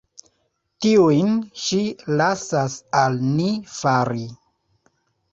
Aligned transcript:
Tiujn 0.83 1.33
ŝi 1.63 1.81
lasas 2.21 2.77
al 3.01 3.19
ni 3.35 3.51
fari. 3.75 4.23